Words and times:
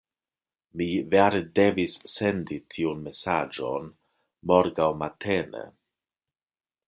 Mi 0.79 0.85
vere 1.11 1.41
devis 1.59 1.97
sendi 2.13 2.57
tiun 2.75 3.05
mesaĝon 3.09 3.93
morgaŭ 4.53 4.91
matene. 5.03 5.65